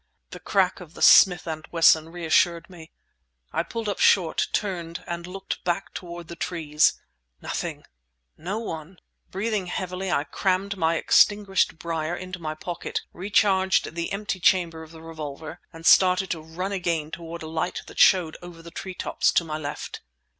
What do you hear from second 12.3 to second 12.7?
my